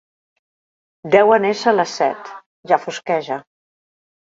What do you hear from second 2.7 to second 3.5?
ja fosqueja.